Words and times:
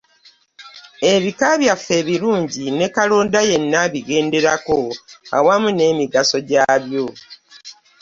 Ebika 1.13 1.47
byaffe 1.61 1.93
ebirungi 2.01 2.63
ne 2.77 2.87
kalonda 2.95 3.39
yenna 3.49 3.77
abigenderako 3.85 4.79
awamu 5.37 5.69
n’emigaso 5.73 6.37
gyabyo. 6.49 7.05